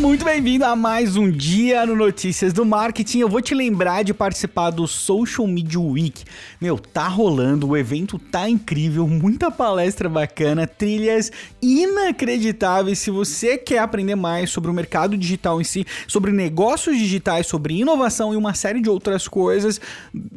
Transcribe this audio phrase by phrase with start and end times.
[0.00, 3.18] Muito bem-vindo a mais um dia no Notícias do Marketing.
[3.18, 6.24] Eu vou te lembrar de participar do Social Media Week.
[6.58, 12.98] Meu, tá rolando, o evento tá incrível, muita palestra bacana, trilhas inacreditáveis.
[12.98, 17.74] Se você quer aprender mais sobre o mercado digital em si, sobre negócios digitais, sobre
[17.74, 19.78] inovação e uma série de outras coisas,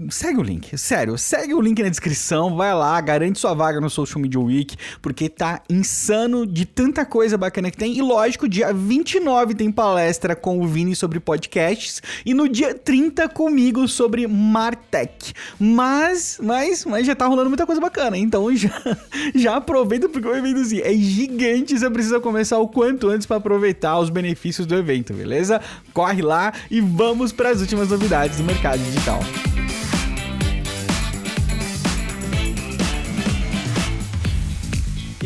[0.10, 0.78] segue o link.
[0.78, 4.76] Sério, segue o link na descrição, vai lá, garante sua vaga no Social Media Week,
[5.02, 7.98] porque tá insano de tanta coisa bacana que tem.
[7.98, 12.74] E lógico, dia 29 29 tem palestra com o Vini sobre podcasts e no dia
[12.74, 15.34] 30 comigo sobre Martech.
[15.60, 18.70] Mas, mas, mas já tá rolando muita coisa bacana, então já,
[19.34, 23.38] já aproveita porque o evento assim, é gigante, você precisa começar o quanto antes para
[23.38, 25.62] aproveitar os benefícios do evento, beleza?
[25.94, 29.20] Corre lá e vamos para as últimas novidades do mercado digital.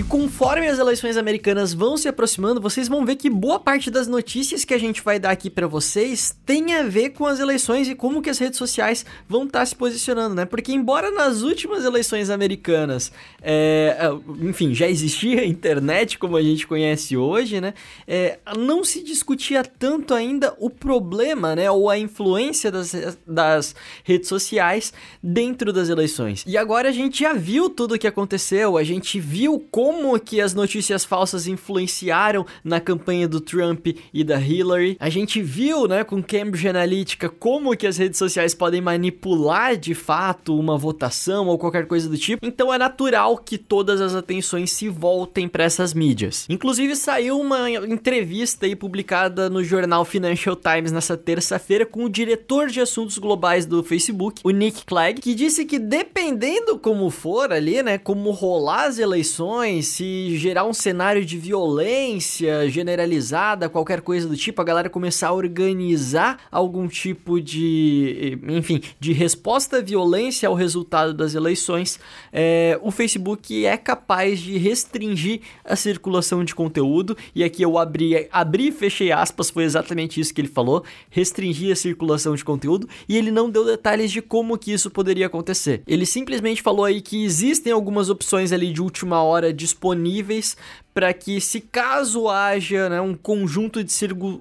[0.07, 4.63] Conforme as eleições americanas vão se aproximando, vocês vão ver que boa parte das notícias
[4.63, 7.95] que a gente vai dar aqui para vocês tem a ver com as eleições e
[7.95, 10.45] como que as redes sociais vão estar tá se posicionando, né?
[10.45, 16.41] Porque embora nas últimas eleições americanas, é, é enfim, já existia a internet como a
[16.41, 17.73] gente conhece hoje, né?
[18.07, 21.69] É, não se discutia tanto ainda o problema, né?
[21.69, 26.45] Ou a influência das, das redes sociais dentro das eleições.
[26.47, 30.19] E agora a gente já viu tudo o que aconteceu, a gente viu como como
[30.19, 34.95] que as notícias falsas influenciaram na campanha do Trump e da Hillary.
[34.99, 39.95] A gente viu, né, com Cambridge Analytica como que as redes sociais podem manipular de
[39.95, 42.45] fato uma votação ou qualquer coisa do tipo.
[42.45, 46.45] Então é natural que todas as atenções se voltem para essas mídias.
[46.47, 52.67] Inclusive saiu uma entrevista aí publicada no jornal Financial Times nessa terça-feira com o diretor
[52.67, 57.81] de assuntos globais do Facebook, o Nick Clegg, que disse que dependendo como for ali,
[57.81, 64.35] né, como rolar as eleições se gerar um cenário de violência generalizada, qualquer coisa do
[64.35, 70.55] tipo, a galera começar a organizar algum tipo de, enfim, de resposta à violência ao
[70.55, 71.99] resultado das eleições,
[72.31, 77.17] é, o Facebook é capaz de restringir a circulação de conteúdo.
[77.33, 81.71] E aqui eu abri, abri e fechei aspas, foi exatamente isso que ele falou: restringir
[81.71, 82.87] a circulação de conteúdo.
[83.07, 85.81] E ele não deu detalhes de como que isso poderia acontecer.
[85.87, 90.57] Ele simplesmente falou aí que existem algumas opções ali de última hora disponíveis disponíveis
[90.97, 93.93] para que, se caso haja né, um conjunto de,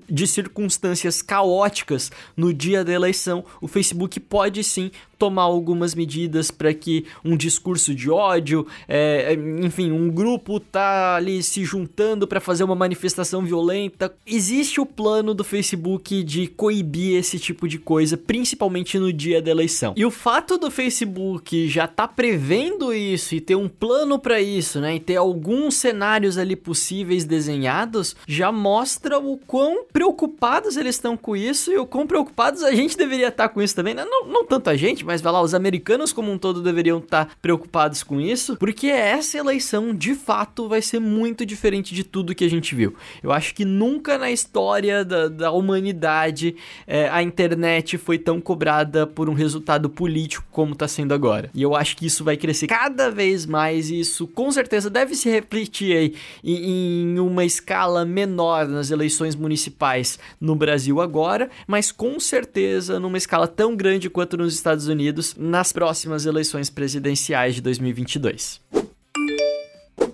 [0.09, 6.73] de circunstâncias caóticas no dia da eleição, o Facebook pode sim tomar algumas medidas para
[6.75, 12.65] que um discurso de ódio, é, enfim, um grupo tá ali se juntando para fazer
[12.65, 14.15] uma manifestação violenta.
[14.27, 19.51] Existe o plano do Facebook de coibir esse tipo de coisa, principalmente no dia da
[19.51, 19.95] eleição.
[19.97, 24.81] E o fato do Facebook já tá prevendo isso e ter um plano para isso,
[24.81, 31.17] né, e ter alguns cenários ali possíveis desenhados, já mostra o quão preocupados eles estão
[31.17, 34.05] com isso e o quão preocupados a gente deveria estar tá com isso também, né?
[34.05, 37.25] Não, não tanto a gente, mas vai lá, os americanos como um todo deveriam estar
[37.25, 42.35] tá preocupados com isso, porque essa eleição de fato vai ser muito diferente de tudo
[42.35, 42.95] que a gente viu.
[43.23, 49.07] Eu acho que nunca na história da, da humanidade é, a internet foi tão cobrada
[49.07, 51.51] por um resultado político como está sendo agora.
[51.55, 55.15] E eu acho que isso vai crescer cada vez mais e isso com certeza deve
[55.15, 62.19] se refletir aí em uma escala menor nas eleições municipais no Brasil agora, mas com
[62.21, 68.86] certeza numa escala tão grande quanto nos Estados Unidos nas próximas eleições presidenciais de 2022.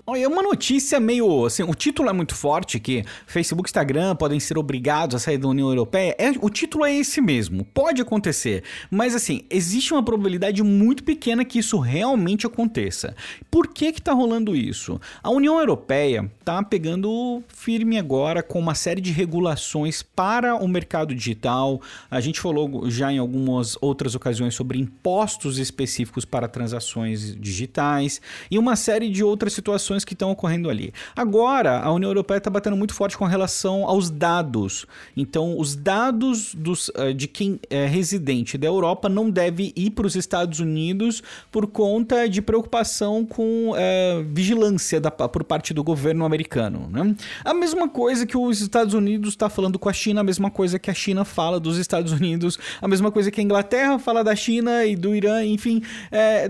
[0.05, 1.45] Olha, uma notícia meio.
[1.45, 5.37] Assim, o título é muito forte que Facebook e Instagram podem ser obrigados a sair
[5.37, 6.13] da União Europeia.
[6.19, 7.63] É, o título é esse mesmo.
[7.63, 8.65] Pode acontecer.
[8.91, 13.15] Mas assim, existe uma probabilidade muito pequena que isso realmente aconteça.
[13.49, 14.99] Por que que tá rolando isso?
[15.23, 21.15] A União Europeia tá pegando firme agora com uma série de regulações para o mercado
[21.15, 21.81] digital.
[22.11, 28.19] A gente falou já em algumas outras ocasiões sobre impostos específicos para transações digitais
[28.51, 30.93] e uma série de outras situações que estão ocorrendo ali.
[31.15, 34.85] Agora, a União Europeia está batendo muito forte com relação aos dados.
[35.17, 40.07] Então, os dados dos, uh, de quem é residente da Europa não deve ir para
[40.07, 46.23] os Estados Unidos por conta de preocupação com uh, vigilância da, por parte do governo
[46.23, 46.89] americano.
[46.89, 47.15] Né?
[47.43, 50.79] A mesma coisa que os Estados Unidos está falando com a China, a mesma coisa
[50.79, 54.35] que a China fala dos Estados Unidos, a mesma coisa que a Inglaterra fala da
[54.35, 55.81] China e do Irã, enfim,
[56.11, 56.49] é,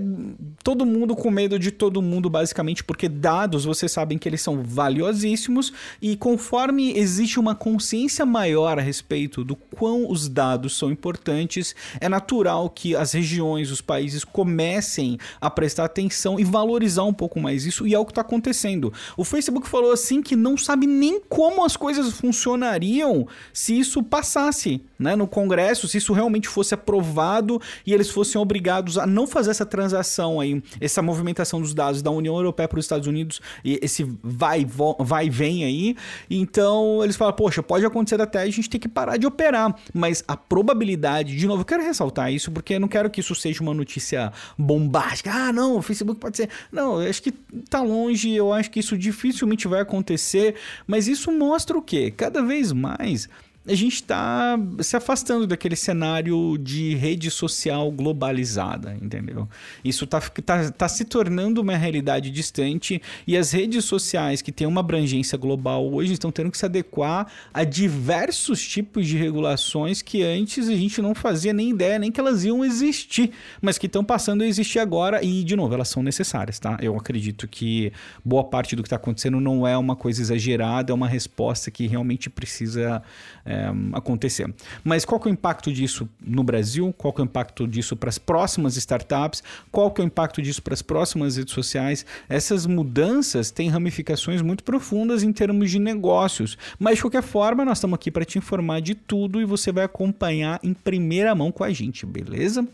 [0.63, 4.61] todo mundo com medo de todo mundo, basicamente, porque dados, vocês sabem que eles são
[4.61, 11.75] valiosíssimos e conforme existe uma consciência maior a respeito do quão os dados são importantes,
[11.99, 17.39] é natural que as regiões, os países comecem a prestar atenção e valorizar um pouco
[17.39, 18.93] mais isso, e é o que está acontecendo.
[19.17, 24.79] O Facebook falou assim que não sabe nem como as coisas funcionariam se isso passasse
[24.99, 29.49] né, no Congresso, se isso realmente fosse aprovado e eles fossem obrigados a não fazer
[29.49, 33.22] essa transação aí, essa movimentação dos dados da União Europeia para os Estados Unidos,
[33.63, 34.65] e esse vai,
[34.99, 35.95] vai vem aí.
[36.29, 39.75] Então eles falam, poxa, pode acontecer até a gente ter que parar de operar.
[39.93, 43.35] Mas a probabilidade, de novo, eu quero ressaltar isso porque eu não quero que isso
[43.35, 45.31] seja uma notícia bombástica.
[45.31, 46.49] Ah, não, o Facebook pode ser.
[46.71, 47.31] Não, eu acho que
[47.69, 50.55] tá longe, eu acho que isso dificilmente vai acontecer.
[50.87, 52.11] Mas isso mostra o quê?
[52.11, 53.29] Cada vez mais
[53.65, 59.47] a gente está se afastando daquele cenário de rede social globalizada, entendeu?
[59.83, 64.67] Isso está tá, tá se tornando uma realidade distante e as redes sociais que têm
[64.67, 70.23] uma abrangência global hoje estão tendo que se adequar a diversos tipos de regulações que
[70.23, 73.31] antes a gente não fazia nem ideia nem que elas iam existir,
[73.61, 76.77] mas que estão passando a existir agora e, de novo, elas são necessárias, tá?
[76.81, 77.93] Eu acredito que
[78.25, 81.87] boa parte do que está acontecendo não é uma coisa exagerada, é uma resposta que
[81.87, 83.01] realmente precisa.
[83.45, 84.51] É, é, acontecer.
[84.83, 86.93] Mas qual que é o impacto disso no Brasil?
[86.97, 89.43] Qual que é o impacto disso para as próximas startups?
[89.71, 92.05] Qual que é o impacto disso para as próximas redes sociais?
[92.27, 96.57] Essas mudanças têm ramificações muito profundas em termos de negócios.
[96.79, 99.83] Mas de qualquer forma, nós estamos aqui para te informar de tudo e você vai
[99.83, 102.67] acompanhar em primeira mão com a gente, beleza?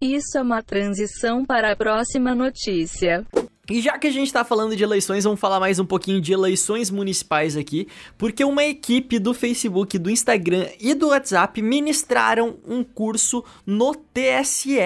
[0.00, 3.24] Isso é uma transição para a próxima notícia.
[3.70, 6.32] E já que a gente tá falando de eleições, vamos falar mais um pouquinho de
[6.32, 7.86] eleições municipais aqui,
[8.16, 14.78] porque uma equipe do Facebook, do Instagram e do WhatsApp ministraram um curso no TSE,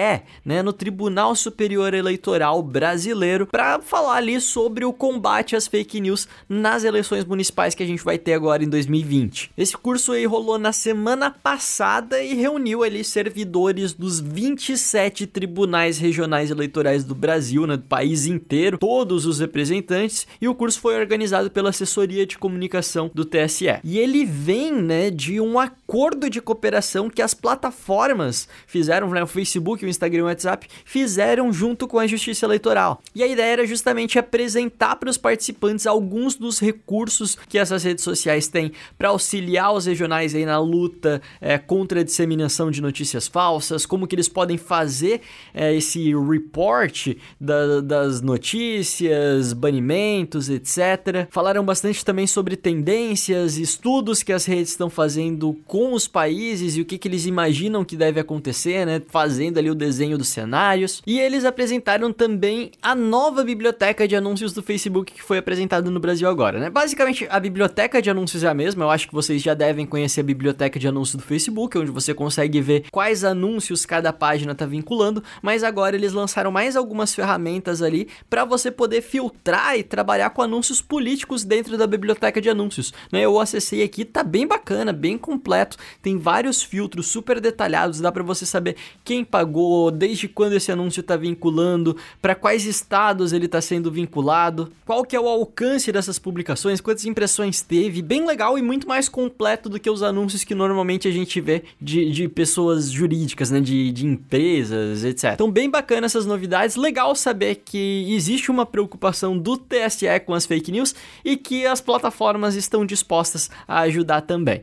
[0.43, 6.27] né, no Tribunal Superior Eleitoral Brasileiro, para falar ali sobre o combate às fake news
[6.49, 9.51] nas eleições municipais que a gente vai ter agora em 2020.
[9.57, 16.51] Esse curso aí rolou na semana passada e reuniu ali servidores dos 27 tribunais regionais
[16.51, 21.51] eleitorais do Brasil, né, do país inteiro todos os representantes e o curso foi organizado
[21.51, 23.79] pela assessoria de comunicação do TSE.
[23.83, 29.27] E ele vem, né, de um acordo de cooperação que as plataformas fizeram, né, o
[29.27, 33.01] Facebook, o Instagram o WhatsApp fizeram junto com a Justiça Eleitoral.
[33.13, 38.03] E a ideia era justamente apresentar para os participantes alguns dos recursos que essas redes
[38.03, 43.27] sociais têm para auxiliar os regionais aí na luta é, contra a disseminação de notícias
[43.27, 45.21] falsas, como que eles podem fazer
[45.53, 51.27] é, esse report da, das notícias notícias, banimentos, etc.
[51.29, 56.81] Falaram bastante também sobre tendências, estudos que as redes estão fazendo com os países e
[56.81, 59.01] o que, que eles imaginam que deve acontecer, né?
[59.09, 61.01] Fazendo ali o desenho dos cenários.
[61.05, 65.99] E eles apresentaram também a nova biblioteca de anúncios do Facebook que foi apresentada no
[65.99, 66.69] Brasil agora, né?
[66.69, 68.85] Basicamente, a biblioteca de anúncios é a mesma.
[68.85, 72.13] Eu acho que vocês já devem conhecer a biblioteca de anúncios do Facebook, onde você
[72.13, 77.81] consegue ver quais anúncios cada página está vinculando, mas agora eles lançaram mais algumas ferramentas
[77.81, 82.93] ali para você poder filtrar e trabalhar com anúncios políticos dentro da biblioteca de anúncios.
[83.11, 83.21] Né?
[83.21, 88.23] Eu acessei aqui, tá bem bacana, bem completo, tem vários filtros super detalhados, dá para
[88.23, 93.59] você saber quem pagou, desde quando esse anúncio está vinculando, para quais estados ele está
[93.59, 98.61] sendo vinculado, qual que é o alcance dessas publicações, quantas impressões teve, bem legal e
[98.61, 102.91] muito mais completo do que os anúncios que normalmente a gente vê de, de pessoas
[102.91, 105.31] jurídicas, né, de, de empresas, etc.
[105.33, 110.33] Então bem bacana essas novidades, legal saber que existe existe uma preocupação do TSE com
[110.33, 114.61] as fake news e que as plataformas estão dispostas a ajudar também.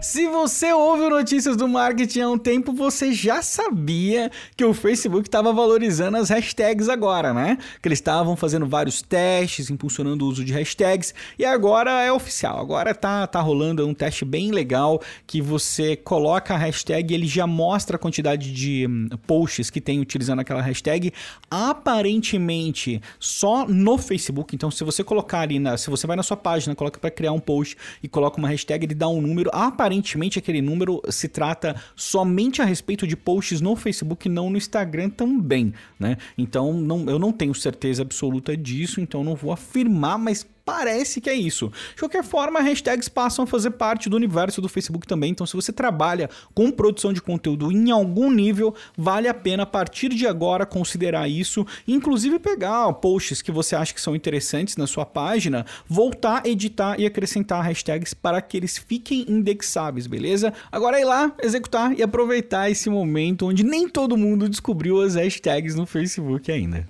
[0.00, 5.26] Se você ouve notícias do marketing há um tempo, você já sabia que o Facebook
[5.26, 7.58] estava valorizando as hashtags agora, né?
[7.82, 12.60] Que eles estavam fazendo vários testes, impulsionando o uso de hashtags, e agora é oficial.
[12.60, 17.26] Agora tá, tá rolando um teste bem legal que você coloca a hashtag e ele
[17.26, 21.12] já mostra a quantidade de hum, posts que tem utilizando aquela hashtag.
[21.50, 22.75] Aparentemente,
[23.18, 24.54] só no Facebook.
[24.54, 27.32] Então, se você colocar ali, na, se você vai na sua página, coloca para criar
[27.32, 29.50] um post e coloca uma hashtag, ele dá um número.
[29.52, 35.10] Aparentemente, aquele número se trata somente a respeito de posts no Facebook, não no Instagram
[35.10, 36.16] também, né?
[36.36, 41.30] Então, não, eu não tenho certeza absoluta disso, então não vou afirmar, mas parece que
[41.30, 41.72] é isso.
[41.94, 45.30] De qualquer forma, hashtags passam a fazer parte do universo do Facebook também.
[45.30, 49.66] Então, se você trabalha com produção de conteúdo em algum nível, vale a pena a
[49.66, 51.64] partir de agora considerar isso.
[51.86, 57.06] Inclusive pegar posts que você acha que são interessantes na sua página, voltar, editar e
[57.06, 60.52] acrescentar hashtags para que eles fiquem indexáveis, beleza?
[60.72, 65.14] Agora é ir lá, executar e aproveitar esse momento onde nem todo mundo descobriu as
[65.14, 66.88] hashtags no Facebook ainda.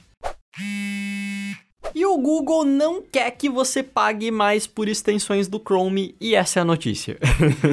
[2.16, 6.62] O Google não quer que você pague mais por extensões do Chrome e essa é
[6.62, 7.18] a notícia.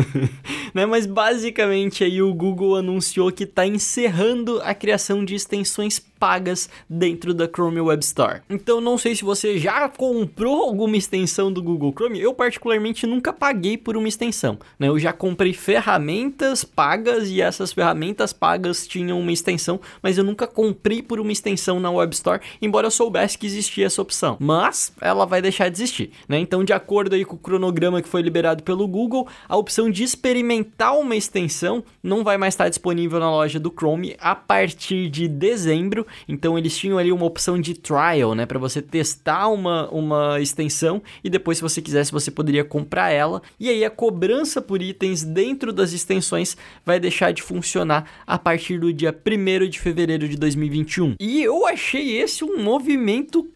[0.84, 0.86] né?
[0.86, 7.34] Mas basicamente aí o Google anunciou que está encerrando a criação de extensões pagas dentro
[7.34, 8.42] da Chrome Web Store.
[8.50, 12.20] Então não sei se você já comprou alguma extensão do Google Chrome.
[12.20, 14.58] Eu particularmente nunca paguei por uma extensão.
[14.80, 14.88] Né?
[14.88, 20.48] Eu já comprei ferramentas pagas e essas ferramentas pagas tinham uma extensão, mas eu nunca
[20.48, 24.38] comprei por uma extensão na Web Store, embora eu soubesse que existia essa opção.
[24.39, 26.12] Mas ela vai deixar de existir.
[26.27, 26.39] Né?
[26.39, 30.03] Então, de acordo aí com o cronograma que foi liberado pelo Google, a opção de
[30.03, 30.62] experimentar
[30.93, 36.05] uma extensão não vai mais estar disponível na loja do Chrome a partir de dezembro
[36.27, 41.01] então eles tinham ali uma opção de trial, né, para você testar uma, uma extensão
[41.24, 43.41] e depois se você quisesse você poderia comprar ela.
[43.60, 48.79] E aí a cobrança por itens dentro das extensões vai deixar de funcionar a partir
[48.79, 51.15] do dia 1 de fevereiro de 2021.
[51.20, 53.48] E eu achei esse um movimento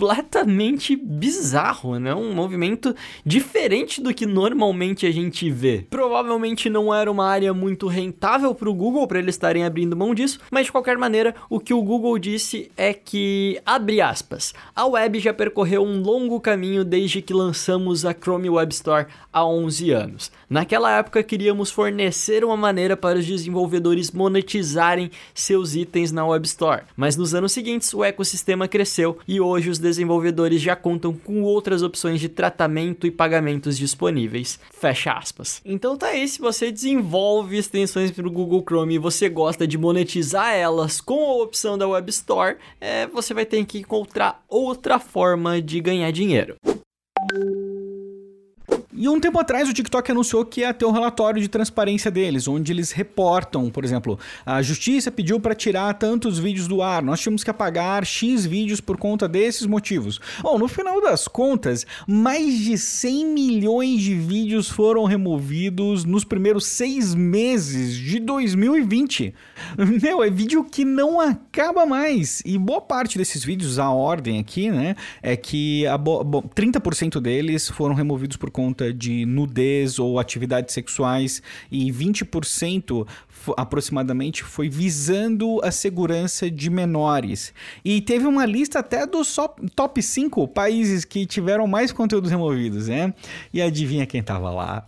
[0.00, 2.14] completamente bizarro, né?
[2.14, 5.86] Um movimento diferente do que normalmente a gente vê.
[5.90, 10.14] Provavelmente não era uma área muito rentável para o Google para eles estarem abrindo mão
[10.14, 14.86] disso, mas de qualquer maneira, o que o Google disse é que, abre aspas, a
[14.86, 19.90] web já percorreu um longo caminho desde que lançamos a Chrome Web Store há 11
[19.90, 20.32] anos.
[20.50, 26.82] Naquela época queríamos fornecer uma maneira para os desenvolvedores monetizarem seus itens na Web Store,
[26.96, 31.84] mas nos anos seguintes o ecossistema cresceu e hoje os desenvolvedores já contam com outras
[31.84, 34.58] opções de tratamento e pagamentos disponíveis.
[34.72, 35.62] Fecha aspas.
[35.64, 39.78] Então tá aí, se você desenvolve extensões para o Google Chrome e você gosta de
[39.78, 44.98] monetizar elas com a opção da Web Store, é, você vai ter que encontrar outra
[44.98, 46.56] forma de ganhar dinheiro.
[48.92, 52.48] E um tempo atrás o TikTok anunciou que ia ter um relatório de transparência deles,
[52.48, 57.20] onde eles reportam, por exemplo, a justiça pediu para tirar tantos vídeos do ar, nós
[57.20, 60.20] tínhamos que apagar X vídeos por conta desses motivos.
[60.42, 66.66] Bom, no final das contas, mais de 100 milhões de vídeos foram removidos nos primeiros
[66.66, 69.32] seis meses de 2020.
[70.02, 72.42] Meu, é vídeo que não acaba mais.
[72.44, 77.94] E boa parte desses vídeos, a ordem aqui, né, é que a 30% deles foram
[77.94, 83.06] removidos por conta de nudez ou atividades sexuais e 20%
[83.56, 87.54] aproximadamente foi visando a segurança de menores.
[87.84, 89.34] E teve uma lista até dos
[89.74, 93.14] top 5 países que tiveram mais conteúdos removidos, né?
[93.52, 94.84] E adivinha quem tava lá?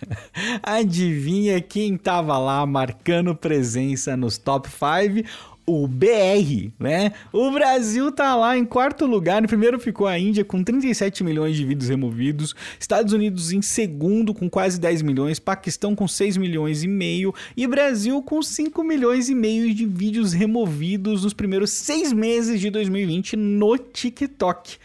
[0.62, 5.53] adivinha quem tava lá marcando presença nos top 5?
[5.66, 7.12] O BR, né?
[7.32, 11.56] O Brasil tá lá em quarto lugar, em primeiro ficou a Índia com 37 milhões
[11.56, 16.82] de vídeos removidos, Estados Unidos em segundo com quase 10 milhões, Paquistão com 6 milhões
[16.82, 22.12] e meio e Brasil com 5 milhões e meio de vídeos removidos nos primeiros seis
[22.12, 24.78] meses de 2020 no TikTok.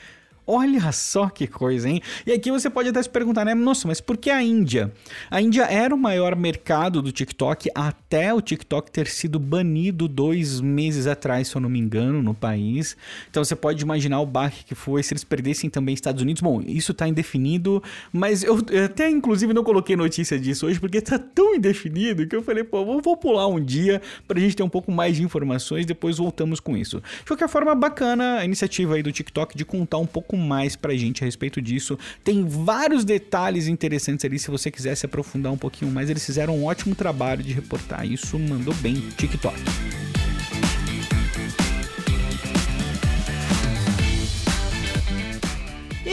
[0.51, 2.01] Olha só que coisa, hein?
[2.25, 3.53] E aqui você pode até se perguntar, né?
[3.53, 4.91] Nossa, mas por que a Índia?
[5.29, 10.59] A Índia era o maior mercado do TikTok até o TikTok ter sido banido dois
[10.59, 12.97] meses atrás, se eu não me engano, no país.
[13.29, 16.41] Então você pode imaginar o baque que foi se eles perdessem também Estados Unidos.
[16.41, 20.99] Bom, isso tá indefinido, mas eu, eu até inclusive não coloquei notícia disso hoje porque
[20.99, 24.63] tá tão indefinido que eu falei, pô, vou, vou pular um dia pra gente ter
[24.63, 27.03] um pouco mais de informações, depois voltamos com isso.
[27.19, 30.95] De qualquer forma, bacana a iniciativa aí do TikTok de contar um pouco mais pra
[30.95, 31.97] gente a respeito disso.
[32.23, 36.09] Tem vários detalhes interessantes ali, se você quiser se aprofundar um pouquinho mais.
[36.09, 39.59] Eles fizeram um ótimo trabalho de reportar isso, mandou bem TikTok.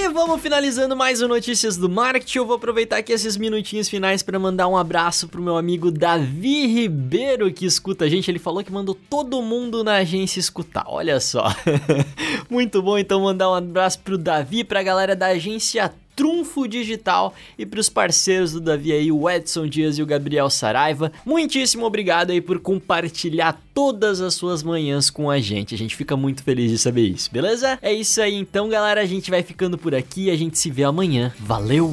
[0.07, 2.39] E vamos finalizando mais o Notícias do Marketing.
[2.39, 6.65] Eu vou aproveitar aqui esses minutinhos finais para mandar um abraço pro meu amigo Davi
[6.65, 8.31] Ribeiro que escuta a gente.
[8.31, 10.85] Ele falou que mandou todo mundo na agência escutar.
[10.87, 11.53] Olha só.
[12.49, 17.67] Muito bom, então mandar um abraço pro Davi, pra galera da agência Trunfo Digital e
[17.67, 21.13] para os parceiros do Davi aí, o Edson Dias e o Gabriel Saraiva.
[21.25, 25.75] Muitíssimo obrigado aí por compartilhar todas as suas manhãs com a gente.
[25.75, 27.79] A gente fica muito feliz de saber isso, beleza?
[27.83, 29.03] É isso aí então, galera.
[29.03, 30.31] A gente vai ficando por aqui.
[30.31, 31.33] A gente se vê amanhã.
[31.39, 31.93] Valeu!